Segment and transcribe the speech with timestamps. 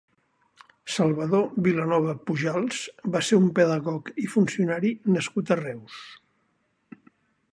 [0.93, 2.79] Salvador Vilanova Pujals
[3.17, 6.01] va ser un pedagog i funcionari nascut a Reus.